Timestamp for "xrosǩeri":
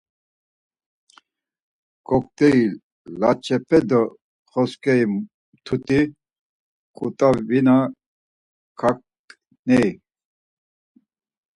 4.49-5.05